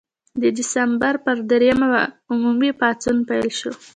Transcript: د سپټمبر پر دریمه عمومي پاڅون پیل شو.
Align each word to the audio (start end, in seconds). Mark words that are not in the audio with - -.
د 0.41 0.43
سپټمبر 0.71 1.13
پر 1.25 1.37
دریمه 1.49 1.89
عمومي 2.31 2.71
پاڅون 2.79 3.17
پیل 3.29 3.47
شو. 3.59 3.71